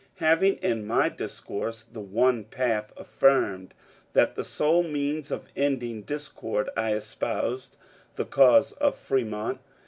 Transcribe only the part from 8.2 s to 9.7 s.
cause of Fremont.